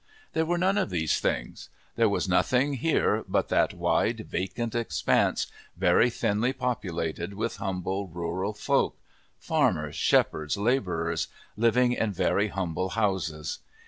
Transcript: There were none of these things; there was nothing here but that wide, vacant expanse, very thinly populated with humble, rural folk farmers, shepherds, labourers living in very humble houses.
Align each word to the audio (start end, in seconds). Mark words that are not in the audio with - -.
There 0.33 0.47
were 0.47 0.57
none 0.57 0.79
of 0.79 0.89
these 0.89 1.19
things; 1.19 1.69
there 1.95 2.09
was 2.09 2.27
nothing 2.27 2.73
here 2.73 3.23
but 3.27 3.49
that 3.49 3.71
wide, 3.75 4.21
vacant 4.27 4.73
expanse, 4.73 5.45
very 5.77 6.09
thinly 6.09 6.53
populated 6.53 7.35
with 7.35 7.57
humble, 7.57 8.07
rural 8.07 8.53
folk 8.53 8.97
farmers, 9.37 9.95
shepherds, 9.95 10.57
labourers 10.57 11.27
living 11.55 11.93
in 11.93 12.11
very 12.13 12.47
humble 12.47 12.89
houses. 12.89 13.59